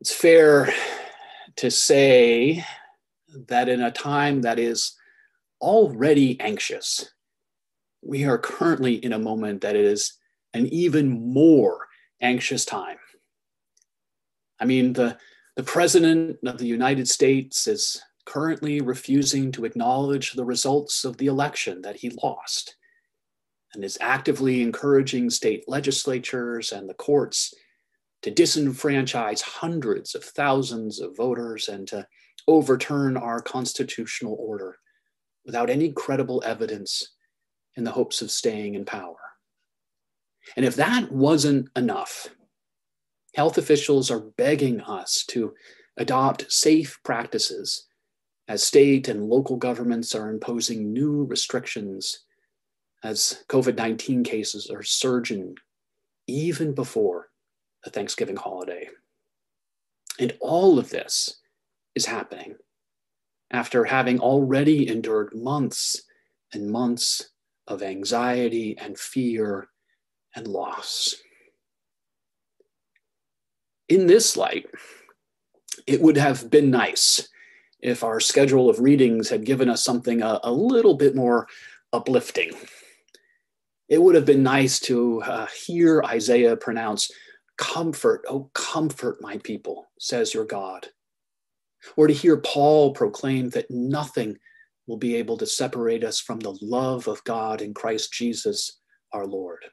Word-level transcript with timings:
It's 0.00 0.14
fair 0.14 0.72
to 1.56 1.70
say 1.72 2.64
that 3.48 3.68
in 3.68 3.82
a 3.82 3.90
time 3.90 4.42
that 4.42 4.58
is 4.58 4.94
already 5.60 6.40
anxious, 6.40 7.12
we 8.00 8.24
are 8.24 8.38
currently 8.38 8.94
in 8.94 9.12
a 9.12 9.18
moment 9.18 9.62
that 9.62 9.74
is 9.74 10.12
an 10.54 10.66
even 10.68 11.32
more 11.32 11.88
anxious 12.20 12.64
time. 12.64 12.98
I 14.60 14.66
mean, 14.66 14.92
the, 14.92 15.18
the 15.56 15.64
President 15.64 16.38
of 16.46 16.58
the 16.58 16.66
United 16.66 17.08
States 17.08 17.66
is 17.66 18.00
currently 18.24 18.80
refusing 18.80 19.50
to 19.50 19.64
acknowledge 19.64 20.32
the 20.32 20.44
results 20.44 21.04
of 21.04 21.16
the 21.16 21.26
election 21.26 21.82
that 21.82 21.96
he 21.96 22.16
lost 22.22 22.76
and 23.74 23.82
is 23.82 23.98
actively 24.00 24.62
encouraging 24.62 25.28
state 25.28 25.64
legislatures 25.66 26.70
and 26.70 26.88
the 26.88 26.94
courts 26.94 27.52
to 28.22 28.30
disenfranchise 28.30 29.42
hundreds 29.42 30.14
of 30.14 30.24
thousands 30.24 31.00
of 31.00 31.16
voters 31.16 31.68
and 31.68 31.86
to 31.88 32.06
overturn 32.46 33.16
our 33.16 33.40
constitutional 33.40 34.36
order 34.38 34.78
without 35.44 35.70
any 35.70 35.92
credible 35.92 36.42
evidence 36.44 37.14
in 37.76 37.84
the 37.84 37.92
hopes 37.92 38.22
of 38.22 38.30
staying 38.30 38.74
in 38.74 38.84
power. 38.84 39.16
And 40.56 40.64
if 40.64 40.76
that 40.76 41.12
wasn't 41.12 41.68
enough, 41.76 42.28
health 43.34 43.58
officials 43.58 44.10
are 44.10 44.20
begging 44.20 44.80
us 44.80 45.24
to 45.28 45.54
adopt 45.96 46.50
safe 46.50 46.98
practices 47.04 47.86
as 48.48 48.62
state 48.62 49.08
and 49.08 49.28
local 49.28 49.56
governments 49.56 50.14
are 50.14 50.30
imposing 50.30 50.92
new 50.92 51.24
restrictions 51.24 52.24
as 53.04 53.44
COVID 53.48 53.76
19 53.76 54.24
cases 54.24 54.70
are 54.70 54.82
surging 54.82 55.54
even 56.26 56.74
before 56.74 57.28
the 57.84 57.90
Thanksgiving 57.90 58.36
holiday. 58.36 58.88
And 60.18 60.36
all 60.40 60.78
of 60.78 60.90
this 60.90 61.40
is 61.94 62.06
happening 62.06 62.56
after 63.50 63.84
having 63.84 64.20
already 64.20 64.88
endured 64.88 65.34
months 65.34 66.02
and 66.52 66.70
months 66.70 67.30
of 67.66 67.82
anxiety 67.82 68.76
and 68.78 68.98
fear 68.98 69.68
and 70.34 70.46
loss. 70.46 71.14
In 73.88 74.06
this 74.06 74.36
light, 74.36 74.66
it 75.86 76.00
would 76.00 76.16
have 76.16 76.50
been 76.50 76.70
nice 76.70 77.28
if 77.80 78.02
our 78.02 78.20
schedule 78.20 78.68
of 78.68 78.80
readings 78.80 79.28
had 79.28 79.46
given 79.46 79.70
us 79.70 79.84
something 79.84 80.20
a, 80.20 80.40
a 80.42 80.52
little 80.52 80.94
bit 80.94 81.14
more 81.14 81.46
uplifting. 81.92 82.50
It 83.88 84.02
would 84.02 84.14
have 84.14 84.26
been 84.26 84.42
nice 84.42 84.80
to 84.80 85.22
uh, 85.22 85.46
hear 85.46 86.02
Isaiah 86.04 86.56
pronounce, 86.56 87.10
Comfort, 87.58 88.24
oh, 88.28 88.50
comfort 88.54 89.20
my 89.20 89.38
people, 89.38 89.90
says 89.98 90.32
your 90.32 90.46
God. 90.46 90.86
Or 91.96 92.06
to 92.06 92.14
hear 92.14 92.38
Paul 92.38 92.92
proclaim 92.92 93.50
that 93.50 93.70
nothing 93.70 94.38
will 94.86 94.96
be 94.96 95.14
able 95.16 95.36
to 95.36 95.46
separate 95.46 96.02
us 96.02 96.18
from 96.18 96.40
the 96.40 96.56
love 96.62 97.08
of 97.08 97.22
God 97.24 97.60
in 97.60 97.74
Christ 97.74 98.12
Jesus 98.12 98.78
our 99.12 99.26
Lord. 99.26 99.64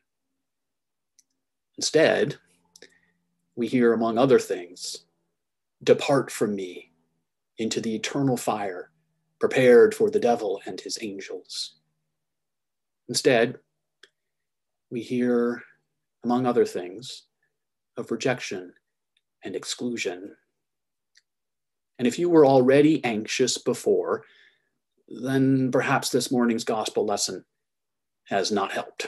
Instead, 1.78 2.38
we 3.56 3.68
hear, 3.68 3.94
among 3.94 4.18
other 4.18 4.40
things, 4.40 5.06
Depart 5.84 6.32
from 6.32 6.56
me 6.56 6.92
into 7.58 7.80
the 7.80 7.94
eternal 7.96 8.38
fire 8.38 8.90
prepared 9.40 9.94
for 9.94 10.10
the 10.10 10.20
devil 10.20 10.62
and 10.66 10.82
his 10.82 10.98
angels. 11.02 11.76
Instead, 13.08 13.60
we 14.90 15.02
hear, 15.02 15.62
among 16.24 16.46
other 16.46 16.66
things, 16.66 17.24
of 17.98 18.12
rejection 18.12 18.74
and 19.44 19.56
exclusion. 19.56 20.36
And 21.98 22.08
if 22.08 22.20
you 22.20 22.30
were 22.30 22.46
already 22.46 23.04
anxious 23.04 23.58
before, 23.58 24.24
then 25.08 25.72
perhaps 25.72 26.10
this 26.10 26.32
morning's 26.32 26.64
gospel 26.64 27.06
lesson 27.06 27.46
has 28.26 28.52
not 28.52 28.72
helped. 28.72 29.08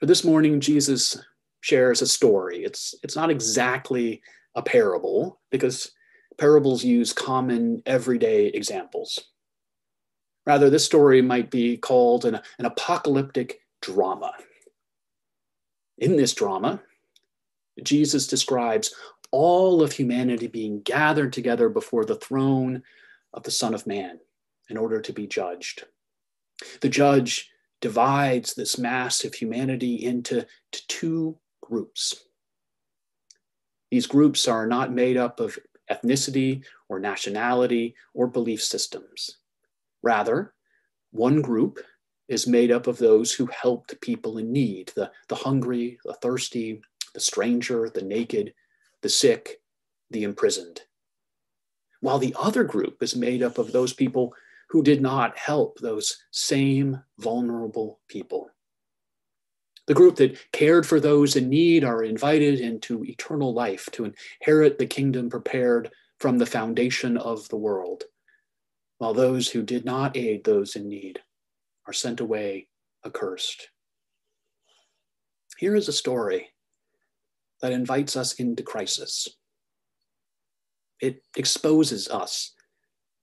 For 0.00 0.06
this 0.06 0.24
morning, 0.24 0.60
Jesus 0.60 1.22
shares 1.60 2.02
a 2.02 2.06
story. 2.06 2.64
It's, 2.64 2.94
it's 3.02 3.16
not 3.16 3.30
exactly 3.30 4.22
a 4.54 4.62
parable 4.62 5.40
because 5.50 5.90
parables 6.38 6.84
use 6.84 7.12
common 7.12 7.82
everyday 7.84 8.46
examples. 8.46 9.18
Rather, 10.46 10.70
this 10.70 10.86
story 10.86 11.20
might 11.20 11.50
be 11.50 11.76
called 11.76 12.24
an, 12.24 12.40
an 12.58 12.64
apocalyptic 12.64 13.60
drama. 13.82 14.32
In 15.98 16.16
this 16.16 16.32
drama, 16.32 16.80
Jesus 17.82 18.26
describes 18.26 18.94
all 19.30 19.82
of 19.82 19.92
humanity 19.92 20.46
being 20.46 20.80
gathered 20.82 21.32
together 21.32 21.68
before 21.68 22.04
the 22.04 22.16
throne 22.16 22.82
of 23.34 23.42
the 23.42 23.50
Son 23.50 23.74
of 23.74 23.86
Man 23.86 24.18
in 24.70 24.76
order 24.76 25.00
to 25.00 25.12
be 25.12 25.26
judged. 25.26 25.84
The 26.80 26.88
judge 26.88 27.50
divides 27.80 28.54
this 28.54 28.78
mass 28.78 29.24
of 29.24 29.34
humanity 29.34 30.04
into 30.04 30.46
two 30.72 31.38
groups. 31.62 32.24
These 33.90 34.06
groups 34.06 34.48
are 34.48 34.66
not 34.66 34.92
made 34.92 35.16
up 35.16 35.40
of 35.40 35.58
ethnicity 35.90 36.64
or 36.88 36.98
nationality 36.98 37.94
or 38.14 38.26
belief 38.26 38.62
systems. 38.62 39.38
Rather, 40.02 40.54
one 41.12 41.40
group 41.40 41.78
is 42.28 42.46
made 42.46 42.70
up 42.70 42.86
of 42.86 42.98
those 42.98 43.32
who 43.32 43.46
helped 43.46 43.98
people 44.00 44.38
in 44.38 44.52
need 44.52 44.92
the, 44.94 45.10
the 45.28 45.34
hungry, 45.34 45.98
the 46.04 46.12
thirsty, 46.14 46.82
the 47.14 47.20
stranger, 47.20 47.88
the 47.88 48.02
naked, 48.02 48.54
the 49.02 49.08
sick, 49.08 49.60
the 50.10 50.24
imprisoned. 50.24 50.82
While 52.00 52.18
the 52.18 52.34
other 52.38 52.64
group 52.64 53.02
is 53.02 53.16
made 53.16 53.42
up 53.42 53.58
of 53.58 53.72
those 53.72 53.92
people 53.92 54.34
who 54.68 54.82
did 54.82 55.00
not 55.00 55.36
help 55.36 55.78
those 55.78 56.22
same 56.30 57.02
vulnerable 57.18 58.00
people. 58.08 58.50
The 59.86 59.94
group 59.94 60.16
that 60.16 60.38
cared 60.52 60.86
for 60.86 61.00
those 61.00 61.34
in 61.34 61.48
need 61.48 61.82
are 61.82 62.04
invited 62.04 62.60
into 62.60 63.04
eternal 63.04 63.54
life 63.54 63.88
to 63.92 64.04
inherit 64.04 64.78
the 64.78 64.86
kingdom 64.86 65.30
prepared 65.30 65.90
from 66.18 66.36
the 66.36 66.46
foundation 66.46 67.16
of 67.16 67.48
the 67.48 67.56
world, 67.56 68.04
while 68.98 69.14
those 69.14 69.48
who 69.48 69.62
did 69.62 69.86
not 69.86 70.16
aid 70.16 70.44
those 70.44 70.76
in 70.76 70.88
need 70.88 71.20
are 71.86 71.94
sent 71.94 72.20
away 72.20 72.68
accursed. 73.06 73.70
Here 75.56 75.74
is 75.74 75.88
a 75.88 75.92
story 75.92 76.50
that 77.60 77.72
invites 77.72 78.16
us 78.16 78.34
into 78.34 78.62
crisis. 78.62 79.28
It 81.00 81.22
exposes 81.36 82.08
us 82.08 82.52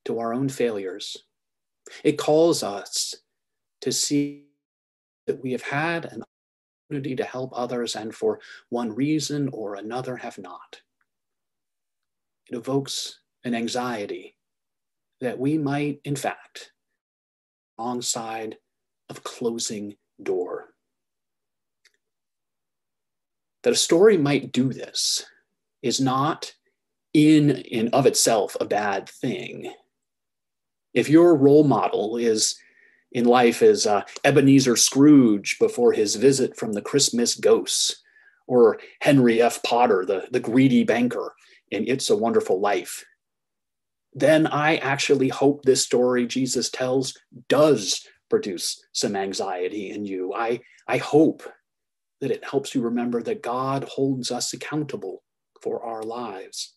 to 0.06 0.20
our 0.20 0.34
own 0.34 0.50
failures. 0.50 1.18
It 2.04 2.18
calls 2.18 2.64
us 2.64 3.16
to 3.82 3.92
see 3.92 4.46
that 5.28 5.42
we 5.44 5.52
have 5.52 5.62
had 5.62 6.06
an 6.06 6.24
opportunity 6.90 7.16
to 7.16 7.24
help 7.24 7.52
others 7.54 7.96
and 7.96 8.14
for 8.14 8.40
one 8.70 8.94
reason 8.94 9.50
or 9.52 9.76
another 9.76 10.16
have 10.18 10.38
not. 10.38 10.82
It 12.50 12.56
evokes 12.56 13.20
an 13.44 13.56
anxiety 13.56 14.38
that 15.22 15.40
we 15.40 15.58
might, 15.58 16.00
in 16.04 16.16
fact, 16.16 16.72
alongside 17.78 18.58
of 19.10 19.24
closing 19.24 19.96
door. 20.22 20.65
That 23.66 23.74
a 23.74 23.76
story 23.76 24.16
might 24.16 24.52
do 24.52 24.72
this 24.72 25.26
is 25.82 26.00
not 26.00 26.54
in 27.16 27.64
and 27.72 27.90
of 27.96 28.06
itself 28.06 28.56
a 28.62 28.66
bad 28.66 29.10
thing. 29.10 29.74
If 30.94 31.10
your 31.10 31.36
role 31.36 31.64
model 31.64 32.16
is 32.16 32.60
in 33.12 33.26
life 33.26 33.64
is 33.64 33.88
uh, 33.88 34.04
Ebenezer 34.24 34.76
Scrooge 34.76 35.58
before 35.58 35.94
his 35.94 36.16
visit 36.16 36.56
from 36.56 36.74
the 36.74 36.82
Christmas 36.82 37.34
ghosts, 37.34 38.04
or 38.46 38.80
Henry 39.02 39.42
F. 39.42 39.64
Potter, 39.64 40.06
the, 40.06 40.28
the 40.30 40.40
greedy 40.40 40.84
banker 40.84 41.34
in 41.72 41.88
It's 41.88 42.12
a 42.12 42.16
Wonderful 42.16 42.60
Life, 42.60 43.04
then 44.14 44.46
I 44.46 44.76
actually 44.78 45.30
hope 45.30 45.64
this 45.64 45.82
story 45.82 46.28
Jesus 46.28 46.70
tells 46.70 47.18
does 47.50 48.08
produce 48.30 48.80
some 48.92 49.16
anxiety 49.16 49.90
in 49.90 50.06
you. 50.06 50.36
I, 50.36 50.60
I 50.88 50.98
hope 50.98 51.42
that 52.26 52.34
it 52.34 52.44
helps 52.44 52.74
you 52.74 52.82
remember 52.82 53.22
that 53.22 53.44
God 53.44 53.84
holds 53.84 54.32
us 54.32 54.52
accountable 54.52 55.22
for 55.62 55.84
our 55.84 56.02
lives 56.02 56.74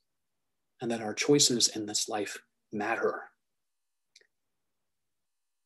and 0.83 0.91
that 0.91 1.01
our 1.01 1.15
choices 1.15 1.69
in 1.69 1.87
this 1.87 2.07
life 2.07 2.37
matter. 2.71 3.23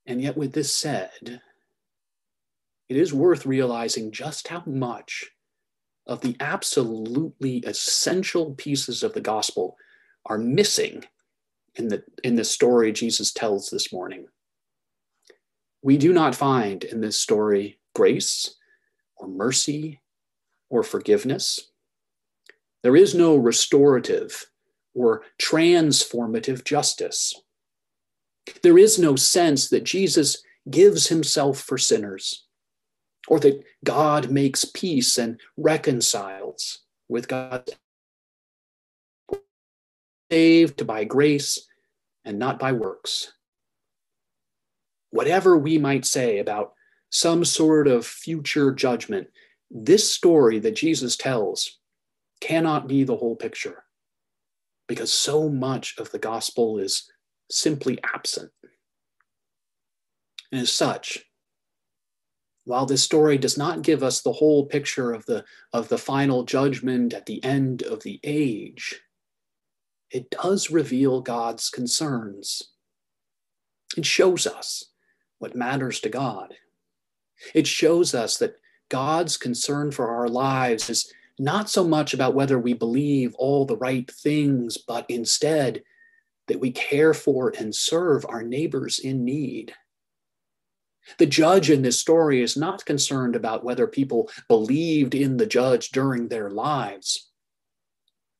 And 0.06 0.23
yet, 0.23 0.37
with 0.37 0.52
this 0.52 0.73
said, 0.73 1.40
it 2.88 2.96
is 2.96 3.12
worth 3.12 3.44
realizing 3.44 4.12
just 4.12 4.46
how 4.46 4.62
much 4.67 5.29
of 6.06 6.20
the 6.20 6.37
absolutely 6.38 7.56
essential 7.67 8.55
pieces 8.55 9.02
of 9.02 9.14
the 9.14 9.20
gospel 9.20 9.76
are 10.26 10.38
missing 10.38 11.05
in 11.75 11.88
the, 11.88 12.05
in 12.23 12.37
the 12.37 12.44
story 12.44 12.93
Jesus 12.93 13.32
tells 13.32 13.69
this 13.69 13.93
morning. 13.93 14.26
We 15.82 15.99
do 15.99 16.12
not 16.12 16.37
find 16.37 16.85
in 16.85 17.00
this 17.00 17.19
story 17.19 17.81
grace 17.96 18.55
or 19.23 19.29
mercy 19.29 20.01
or 20.69 20.83
forgiveness. 20.83 21.71
There 22.83 22.97
is 22.97 23.15
no 23.15 23.37
restorative 23.37 24.47
or 24.95 25.23
transformative 25.41 26.65
justice. 26.65 27.35
There 28.63 28.77
is 28.77 28.99
no 28.99 29.15
sense 29.15 29.69
that 29.69 29.85
Jesus 29.85 30.43
gives 30.69 31.07
himself 31.07 31.61
for 31.61 31.79
sinners, 31.79 32.47
or 33.29 33.39
that 33.41 33.63
God 33.85 34.31
makes 34.31 34.65
peace 34.65 35.17
and 35.17 35.41
reconciles 35.57 36.81
with 37.09 37.29
God. 37.29 37.71
Saved 40.31 40.87
by 40.87 41.05
grace 41.05 41.69
and 42.25 42.39
not 42.39 42.59
by 42.59 42.73
works. 42.73 43.33
Whatever 45.11 45.57
we 45.57 45.79
might 45.79 46.05
say 46.05 46.39
about 46.39 46.73
some 47.12 47.44
sort 47.44 47.87
of 47.87 48.06
future 48.06 48.73
judgment, 48.73 49.29
this 49.70 50.11
story 50.11 50.59
that 50.59 50.75
Jesus 50.75 51.17
tells 51.17 51.79
cannot 52.41 52.88
be 52.88 53.05
the 53.05 53.17
whole 53.17 53.37
picture 53.37 53.85
because 54.88 55.12
so 55.12 55.49
much 55.49 55.94
of 55.99 56.11
the 56.11 56.19
gospel 56.19 56.79
is 56.79 57.11
simply 57.50 57.99
absent. 58.14 58.50
And 60.50 60.62
as 60.62 60.73
such, 60.73 61.25
while 62.64 62.87
this 62.87 63.03
story 63.03 63.38
does 63.38 63.59
not 63.59 63.82
give 63.82 64.03
us 64.03 64.23
the 64.23 64.32
whole 64.32 64.67
picture 64.67 65.12
of 65.12 65.26
the, 65.26 65.44
of 65.73 65.88
the 65.88 65.99
final 65.99 66.44
judgment 66.44 67.12
at 67.12 67.26
the 67.26 67.43
end 67.44 67.82
of 67.82 68.03
the 68.03 68.20
age, 68.25 69.00
it 70.11 70.31
does 70.31 70.70
reveal 70.70 71.20
God's 71.20 71.69
concerns. 71.69 72.70
It 73.97 74.06
shows 74.06 74.47
us 74.47 74.87
what 75.38 75.55
matters 75.55 76.00
to 76.00 76.09
God. 76.09 76.55
It 77.55 77.67
shows 77.67 78.15
us 78.15 78.37
that 78.39 78.56
God's 78.89 79.37
concern 79.37 79.91
for 79.91 80.09
our 80.09 80.29
lives 80.29 80.91
is 80.91 81.12
not 81.39 81.71
so 81.71 81.83
much 81.83 82.15
about 82.15 82.35
whether 82.35 82.59
we 82.59 82.75
believe 82.75 83.35
all 83.37 83.65
the 83.65 83.77
right 83.77 84.11
things, 84.11 84.77
but 84.79 85.06
instead 85.09 85.83
that 86.49 86.61
we 86.61 86.71
care 86.71 87.15
for 87.15 87.53
and 87.59 87.75
serve 87.75 88.27
our 88.29 88.43
neighbors 88.43 88.99
in 88.99 89.25
need. 89.25 89.75
The 91.19 91.27
judge 91.27 91.71
in 91.71 91.83
this 91.83 91.99
story 91.99 92.43
is 92.43 92.56
not 92.56 92.85
concerned 92.85 93.35
about 93.35 93.65
whether 93.65 93.87
people 93.87 94.31
believed 94.49 95.15
in 95.15 95.37
the 95.37 95.47
judge 95.47 95.91
during 95.91 96.29
their 96.29 96.50
lives. 96.50 97.31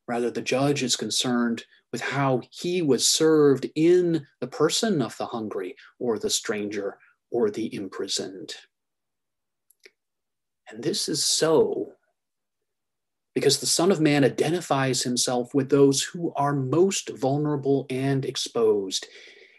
Rather, 0.07 0.31
the 0.31 0.43
judge 0.43 0.83
is 0.83 0.97
concerned 0.97 1.65
with 1.91 2.01
how 2.01 2.43
he 2.51 2.83
was 2.83 3.07
served 3.07 3.69
in 3.75 4.27
the 4.41 4.47
person 4.47 5.03
of 5.03 5.17
the 5.17 5.27
hungry 5.27 5.77
or 5.99 6.19
the 6.19 6.31
stranger 6.31 6.99
or 7.31 7.51
the 7.51 7.75
imprisoned. 7.75 8.55
And 10.73 10.83
this 10.83 11.09
is 11.09 11.25
so 11.25 11.93
because 13.35 13.61
the 13.61 13.67
Son 13.67 13.93
of 13.93 14.01
Man 14.01 14.25
identifies 14.25 15.03
himself 15.03 15.55
with 15.55 15.69
those 15.69 16.03
who 16.03 16.33
are 16.35 16.55
most 16.55 17.11
vulnerable 17.11 17.87
and 17.89 18.25
exposed. 18.25 19.07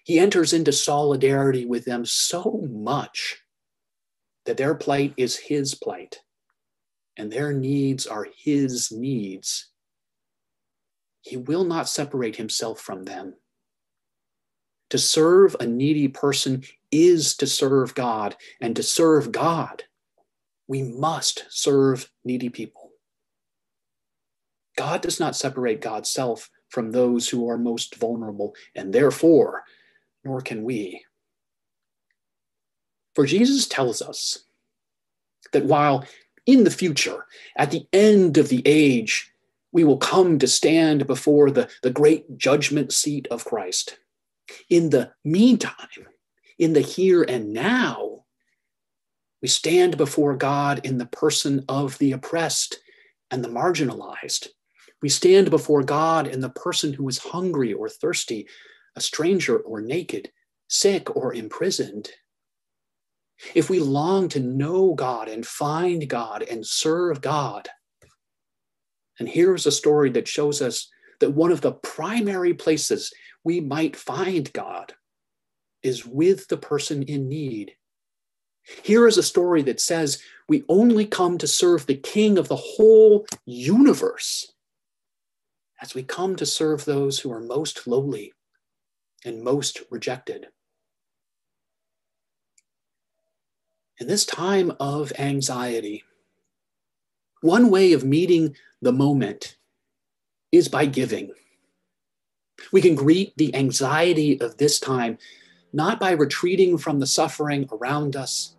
He 0.04 0.20
enters 0.20 0.54
into 0.54 0.72
solidarity 0.72 1.66
with 1.66 1.86
them 1.86 2.06
so 2.06 2.68
much 2.70 3.38
that 4.46 4.58
their 4.58 4.76
plight 4.76 5.14
is 5.16 5.38
his 5.38 5.76
plight 5.76 6.20
and 7.16 7.32
their 7.32 7.54
needs 7.54 8.06
are 8.08 8.28
his 8.36 8.92
needs. 8.92 9.70
He 11.22 11.38
will 11.38 11.64
not 11.64 11.88
separate 11.88 12.36
himself 12.36 12.80
from 12.80 13.04
them. 13.04 13.36
To 14.90 14.98
serve 14.98 15.56
a 15.60 15.66
needy 15.66 16.08
person 16.08 16.64
is 16.92 17.36
to 17.38 17.48
serve 17.48 17.96
God, 17.96 18.36
and 18.62 18.76
to 18.76 18.84
serve 18.84 19.32
God, 19.32 19.84
we 20.74 20.82
must 20.82 21.46
serve 21.52 22.10
needy 22.26 22.50
people. 22.50 22.94
God 24.76 25.04
does 25.04 25.20
not 25.20 25.36
separate 25.36 25.82
God's 25.82 26.10
self 26.10 26.50
from 26.70 26.90
those 26.90 27.30
who 27.30 27.48
are 27.48 27.60
most 27.60 27.94
vulnerable, 27.94 28.56
and 28.74 28.92
therefore, 28.92 29.66
nor 30.26 30.42
can 30.42 30.64
we. 30.64 31.06
For 33.14 33.28
Jesus 33.28 33.68
tells 33.68 34.02
us 34.02 34.46
that 35.52 35.66
while 35.66 36.08
in 36.48 36.64
the 36.64 36.72
future, 36.72 37.28
at 37.56 37.70
the 37.70 37.86
end 37.94 38.40
of 38.40 38.50
the 38.50 38.64
age, 38.66 39.32
we 39.72 39.84
will 39.84 40.00
come 40.00 40.40
to 40.40 40.48
stand 40.48 41.06
before 41.06 41.52
the, 41.52 41.70
the 41.84 41.92
great 41.92 42.36
judgment 42.36 42.92
seat 42.92 43.28
of 43.30 43.46
Christ. 43.46 44.00
In 44.72 44.90
the 44.90 45.12
meantime, 45.24 46.08
in 46.58 46.74
the 46.74 46.82
here 46.82 47.22
and 47.22 47.54
now, 47.54 48.13
we 49.44 49.50
stand 49.50 49.98
before 49.98 50.38
God 50.38 50.86
in 50.86 50.98
the 50.98 51.06
person 51.06 51.66
of 51.68 51.98
the 51.98 52.14
oppressed 52.14 52.80
and 53.30 53.44
the 53.44 53.50
marginalized, 53.50 54.48
we 55.02 55.10
stand 55.10 55.50
before 55.50 55.84
God 55.84 56.28
in 56.28 56.40
the 56.40 56.50
person 56.50 56.94
who 56.94 57.10
is 57.10 57.18
hungry 57.18 57.74
or 57.74 57.90
thirsty, 57.90 58.48
a 58.96 59.02
stranger 59.02 59.58
or 59.58 59.82
naked, 59.82 60.32
sick 60.70 61.14
or 61.14 61.34
imprisoned. 61.34 62.10
If 63.54 63.70
we 63.70 63.80
long 63.80 64.30
to 64.30 64.40
know 64.40 64.94
God 64.94 65.28
and 65.28 65.46
find 65.46 66.08
God 66.08 66.44
and 66.44 66.66
serve 66.66 67.20
God, 67.20 67.68
and 69.20 69.28
here's 69.28 69.66
a 69.66 69.72
story 69.72 70.10
that 70.12 70.28
shows 70.28 70.62
us 70.62 70.90
that 71.20 71.32
one 71.32 71.52
of 71.52 71.60
the 71.60 71.74
primary 71.74 72.54
places 72.54 73.12
we 73.44 73.60
might 73.60 73.98
find 73.98 74.52
God 74.54 74.94
is 75.82 76.06
with 76.06 76.48
the 76.48 76.58
person 76.58 77.04
in 77.04 77.28
need. 77.28 77.74
Here 78.84 79.08
is 79.08 79.18
a 79.18 79.24
story 79.24 79.62
that 79.64 79.82
says 79.82 80.22
we 80.48 80.64
only 80.70 81.06
come 81.06 81.38
to 81.38 81.48
serve 81.48 81.86
the 81.86 81.96
King 81.96 82.38
of 82.38 82.48
the 82.48 82.56
whole 82.56 83.26
universe 83.46 84.54
as 85.82 85.94
we 85.94 86.04
come 86.04 86.36
to 86.38 86.46
serve 86.46 86.86
those 86.86 87.20
who 87.20 87.32
are 87.32 87.42
most 87.42 87.86
lowly 87.88 88.34
and 89.26 89.44
most 89.44 89.82
rejected. 89.90 90.48
In 94.00 94.08
this 94.08 94.26
time 94.26 94.74
of 94.80 95.12
anxiety, 95.20 96.04
one 97.42 97.70
way 97.70 97.94
of 97.94 98.06
meeting 98.06 98.56
the 98.82 98.94
moment 98.94 99.58
is 100.52 100.68
by 100.68 100.86
giving. 100.86 101.32
We 102.72 102.82
can 102.82 102.96
greet 102.96 103.36
the 103.38 103.54
anxiety 103.56 104.40
of 104.40 104.58
this 104.58 104.80
time 104.80 105.18
not 105.74 106.00
by 106.00 106.12
retreating 106.12 106.78
from 106.78 107.00
the 107.00 107.08
suffering 107.08 107.68
around 107.72 108.16
us, 108.16 108.56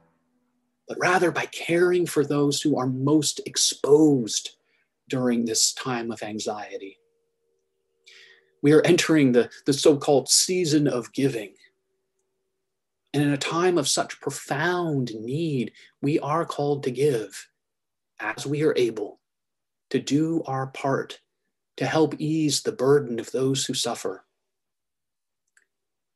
but 0.88 0.98
rather 1.00 1.30
by 1.30 1.46
caring 1.46 2.04
for 2.04 2.24
those 2.24 2.60
who 2.60 2.76
are 2.76 2.86
most 2.86 3.40
exposed 3.46 4.50
during 5.08 5.44
this 5.44 5.72
time 5.72 6.10
of 6.10 6.22
anxiety. 6.22 6.98
We 8.62 8.72
are 8.72 8.82
entering 8.84 9.32
the, 9.32 9.50
the 9.64 9.72
so 9.72 9.96
called 9.96 10.28
season 10.28 10.88
of 10.88 11.12
giving. 11.12 11.54
And 13.12 13.22
in 13.22 13.30
a 13.30 13.38
time 13.38 13.78
of 13.78 13.88
such 13.88 14.20
profound 14.20 15.12
need, 15.14 15.72
we 16.02 16.18
are 16.18 16.44
called 16.44 16.82
to 16.84 16.90
give 16.90 17.48
as 18.18 18.46
we 18.46 18.62
are 18.64 18.74
able 18.76 19.20
to 19.90 20.00
do 20.00 20.42
our 20.46 20.66
part 20.66 21.20
to 21.76 21.86
help 21.86 22.14
ease 22.18 22.62
the 22.62 22.72
burden 22.72 23.20
of 23.20 23.30
those 23.30 23.64
who 23.64 23.74
suffer. 23.74 24.24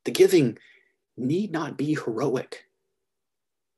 The 0.05 0.11
giving 0.11 0.59
need 1.19 1.53
not 1.53 1.77
be 1.77 1.95
heroic. 1.95 2.65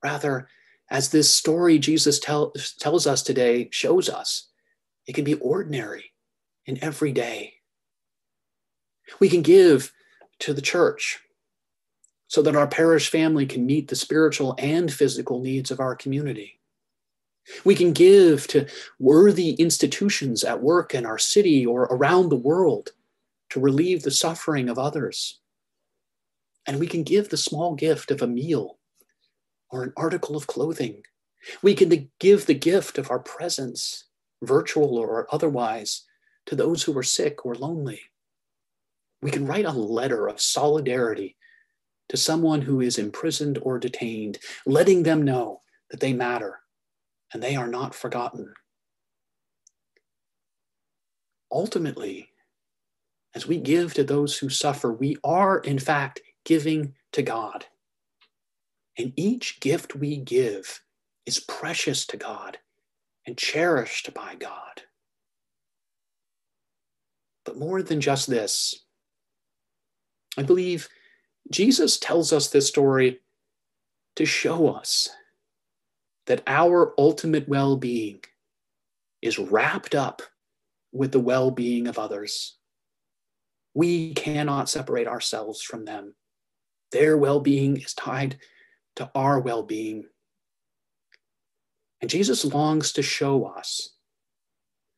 Rather, 0.02 0.48
as 0.90 1.10
this 1.10 1.32
story 1.32 1.78
Jesus 1.78 2.18
tell, 2.18 2.52
tells 2.78 3.06
us 3.06 3.22
today 3.22 3.68
shows 3.70 4.08
us, 4.08 4.48
it 5.06 5.14
can 5.14 5.24
be 5.24 5.34
ordinary 5.34 6.12
and 6.66 6.78
everyday. 6.82 7.54
We 9.18 9.28
can 9.28 9.42
give 9.42 9.92
to 10.40 10.54
the 10.54 10.62
church 10.62 11.20
so 12.28 12.42
that 12.42 12.56
our 12.56 12.68
parish 12.68 13.10
family 13.10 13.44
can 13.44 13.66
meet 13.66 13.88
the 13.88 13.96
spiritual 13.96 14.54
and 14.58 14.92
physical 14.92 15.40
needs 15.40 15.70
of 15.70 15.80
our 15.80 15.96
community. 15.96 16.60
We 17.64 17.74
can 17.74 17.92
give 17.92 18.46
to 18.48 18.68
worthy 18.98 19.50
institutions 19.54 20.44
at 20.44 20.62
work 20.62 20.94
in 20.94 21.04
our 21.04 21.18
city 21.18 21.66
or 21.66 21.82
around 21.84 22.28
the 22.28 22.36
world 22.36 22.90
to 23.50 23.60
relieve 23.60 24.02
the 24.02 24.12
suffering 24.12 24.68
of 24.68 24.78
others. 24.78 25.39
And 26.66 26.78
we 26.78 26.86
can 26.86 27.02
give 27.02 27.28
the 27.28 27.36
small 27.36 27.74
gift 27.74 28.10
of 28.10 28.22
a 28.22 28.26
meal 28.26 28.78
or 29.70 29.82
an 29.82 29.92
article 29.96 30.36
of 30.36 30.46
clothing. 30.46 31.02
We 31.62 31.74
can 31.74 32.10
give 32.18 32.46
the 32.46 32.54
gift 32.54 32.98
of 32.98 33.10
our 33.10 33.18
presence, 33.18 34.04
virtual 34.42 34.98
or 34.98 35.26
otherwise, 35.32 36.04
to 36.46 36.56
those 36.56 36.82
who 36.82 36.96
are 36.98 37.02
sick 37.02 37.46
or 37.46 37.54
lonely. 37.54 38.00
We 39.22 39.30
can 39.30 39.46
write 39.46 39.66
a 39.66 39.72
letter 39.72 40.28
of 40.28 40.40
solidarity 40.40 41.36
to 42.08 42.16
someone 42.16 42.62
who 42.62 42.80
is 42.80 42.98
imprisoned 42.98 43.58
or 43.62 43.78
detained, 43.78 44.38
letting 44.66 45.02
them 45.02 45.22
know 45.22 45.62
that 45.90 46.00
they 46.00 46.12
matter 46.12 46.60
and 47.32 47.42
they 47.42 47.56
are 47.56 47.68
not 47.68 47.94
forgotten. 47.94 48.52
Ultimately, 51.52 52.30
as 53.34 53.46
we 53.46 53.58
give 53.58 53.94
to 53.94 54.04
those 54.04 54.38
who 54.38 54.48
suffer, 54.48 54.92
we 54.92 55.16
are, 55.22 55.58
in 55.58 55.78
fact, 55.78 56.20
giving 56.50 56.92
to 57.12 57.22
God. 57.22 57.66
And 58.98 59.12
each 59.14 59.60
gift 59.60 59.94
we 59.94 60.16
give 60.16 60.80
is 61.24 61.38
precious 61.38 62.04
to 62.06 62.16
God 62.16 62.58
and 63.24 63.38
cherished 63.38 64.12
by 64.14 64.34
God. 64.34 64.82
But 67.44 67.56
more 67.56 67.84
than 67.84 68.00
just 68.00 68.28
this, 68.28 68.84
I 70.36 70.42
believe 70.42 70.88
Jesus 71.52 72.00
tells 72.00 72.32
us 72.32 72.48
this 72.48 72.66
story 72.66 73.20
to 74.16 74.26
show 74.26 74.74
us 74.74 75.08
that 76.26 76.42
our 76.48 76.94
ultimate 76.98 77.48
well 77.48 77.76
being 77.76 78.24
is 79.22 79.38
wrapped 79.38 79.94
up 79.94 80.20
with 80.90 81.12
the 81.12 81.20
well 81.20 81.52
being 81.52 81.86
of 81.86 81.96
others. 81.96 82.56
We 83.72 84.14
cannot 84.14 84.68
separate 84.68 85.06
ourselves 85.06 85.62
from 85.62 85.84
them. 85.84 86.14
Their 86.92 87.16
well 87.16 87.40
being 87.40 87.76
is 87.76 87.94
tied 87.94 88.38
to 88.96 89.10
our 89.14 89.40
well 89.40 89.62
being. 89.62 90.04
And 92.00 92.10
Jesus 92.10 92.44
longs 92.44 92.92
to 92.92 93.02
show 93.02 93.44
us 93.44 93.90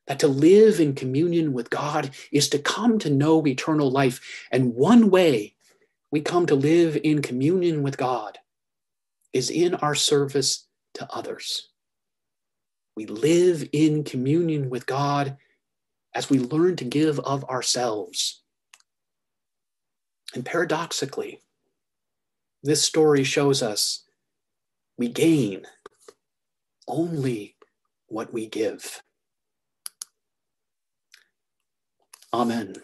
that 0.06 0.18
to 0.20 0.28
live 0.28 0.80
in 0.80 0.94
communion 0.94 1.52
with 1.52 1.70
God 1.70 2.10
is 2.30 2.48
to 2.50 2.58
come 2.58 2.98
to 3.00 3.10
know 3.10 3.46
eternal 3.46 3.90
life. 3.90 4.46
And 4.50 4.74
one 4.74 5.10
way 5.10 5.54
we 6.10 6.20
come 6.20 6.46
to 6.46 6.54
live 6.54 6.98
in 7.02 7.22
communion 7.22 7.82
with 7.82 7.96
God 7.96 8.38
is 9.32 9.50
in 9.50 9.74
our 9.76 9.94
service 9.94 10.66
to 10.94 11.08
others. 11.12 11.70
We 12.96 13.06
live 13.06 13.68
in 13.72 14.04
communion 14.04 14.68
with 14.68 14.86
God 14.86 15.36
as 16.14 16.28
we 16.28 16.38
learn 16.38 16.76
to 16.76 16.84
give 16.84 17.18
of 17.20 17.44
ourselves. 17.44 18.42
And 20.34 20.44
paradoxically, 20.44 21.40
this 22.62 22.82
story 22.82 23.24
shows 23.24 23.62
us 23.62 24.04
we 24.96 25.08
gain 25.08 25.62
only 26.86 27.56
what 28.06 28.32
we 28.32 28.46
give. 28.46 29.02
Amen. 32.32 32.74